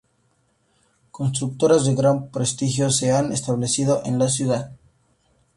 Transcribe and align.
Constructoras 1.11 1.85
de 1.85 1.93
gran 1.93 2.29
prestigio 2.31 2.89
se 2.89 3.11
han 3.11 3.31
establecido 3.31 4.01
en 4.03 4.17
la 4.17 4.29
ciudad. 4.29 4.71